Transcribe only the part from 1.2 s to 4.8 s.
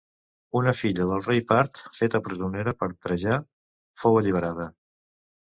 rei part, feta presonera per Trajà, fou alliberada.